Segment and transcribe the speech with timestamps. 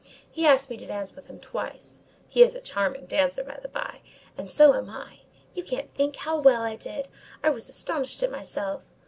[0.31, 3.99] He asked me to dance with him twice—he is a charming dancer, by the by,
[4.35, 5.19] and so am I:
[5.53, 8.87] you can't think how well I did—I was astonished at myself.